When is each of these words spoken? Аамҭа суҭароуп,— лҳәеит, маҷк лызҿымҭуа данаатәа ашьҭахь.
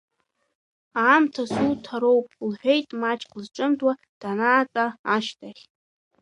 Аамҭа 1.03 1.43
суҭароуп,— 1.51 2.27
лҳәеит, 2.49 2.87
маҷк 3.01 3.31
лызҿымҭуа 3.37 3.93
данаатәа 4.19 4.85
ашьҭахь. 5.15 5.63